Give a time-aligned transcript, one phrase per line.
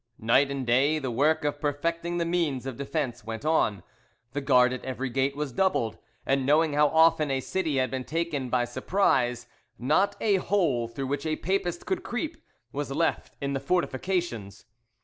[0.17, 3.83] Night and day the work of perfecting the means of defence went on;
[4.33, 8.03] the guard at every gate was doubled, and knowing how often a city had been
[8.03, 9.45] taken by surprise,
[9.77, 14.65] not a hole through which a Papist could creep was left in the fortifications.